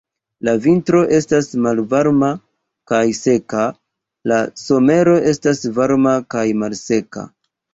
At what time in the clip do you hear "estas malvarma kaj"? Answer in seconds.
1.17-3.03